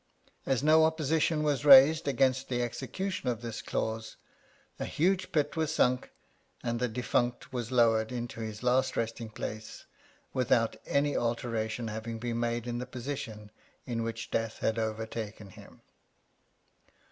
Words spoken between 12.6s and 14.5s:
in the position in which